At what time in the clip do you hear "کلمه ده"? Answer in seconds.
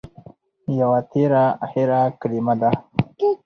2.19-2.69